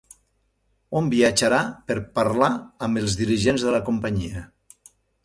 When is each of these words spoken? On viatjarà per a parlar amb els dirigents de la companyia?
On 0.99 1.09
viatjarà 1.13 1.59
per 1.91 1.97
a 1.99 2.03
parlar 2.19 2.49
amb 2.87 3.01
els 3.03 3.19
dirigents 3.21 3.67
de 3.67 3.75
la 3.77 3.83
companyia? 3.91 4.43